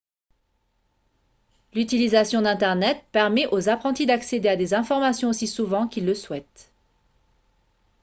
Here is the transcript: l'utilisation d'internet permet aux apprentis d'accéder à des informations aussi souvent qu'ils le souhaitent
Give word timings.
l'utilisation 1.75 2.41
d'internet 2.41 3.03
permet 3.11 3.45
aux 3.51 3.69
apprentis 3.69 4.07
d'accéder 4.07 4.49
à 4.49 4.55
des 4.55 4.73
informations 4.73 5.29
aussi 5.29 5.45
souvent 5.45 5.87
qu'ils 5.87 6.07
le 6.07 6.15
souhaitent 6.15 6.71